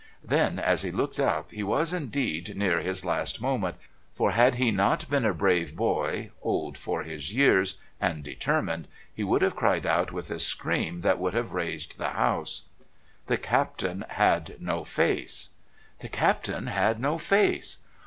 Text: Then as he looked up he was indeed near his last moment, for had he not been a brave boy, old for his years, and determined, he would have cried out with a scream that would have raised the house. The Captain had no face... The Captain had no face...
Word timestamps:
Then 0.23 0.57
as 0.57 0.81
he 0.81 0.89
looked 0.89 1.19
up 1.19 1.51
he 1.51 1.61
was 1.61 1.93
indeed 1.93 2.57
near 2.57 2.79
his 2.79 3.05
last 3.05 3.39
moment, 3.39 3.75
for 4.15 4.31
had 4.31 4.55
he 4.55 4.71
not 4.71 5.07
been 5.11 5.25
a 5.25 5.31
brave 5.31 5.75
boy, 5.75 6.31
old 6.41 6.75
for 6.75 7.03
his 7.03 7.31
years, 7.35 7.75
and 7.99 8.23
determined, 8.23 8.87
he 9.13 9.23
would 9.23 9.43
have 9.43 9.55
cried 9.55 9.85
out 9.85 10.11
with 10.11 10.31
a 10.31 10.39
scream 10.39 11.01
that 11.01 11.19
would 11.19 11.35
have 11.35 11.53
raised 11.53 11.99
the 11.99 12.09
house. 12.09 12.63
The 13.27 13.37
Captain 13.37 14.03
had 14.09 14.59
no 14.59 14.83
face... 14.83 15.49
The 15.99 16.09
Captain 16.09 16.65
had 16.65 16.99
no 16.99 17.19
face... 17.19 17.77